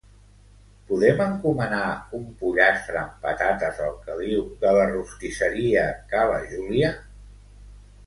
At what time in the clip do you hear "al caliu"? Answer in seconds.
3.91-4.43